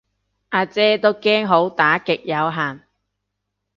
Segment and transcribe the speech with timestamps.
[0.49, 2.87] 呀姐都驚好打極有限